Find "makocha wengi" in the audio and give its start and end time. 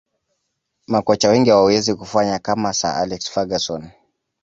0.87-1.49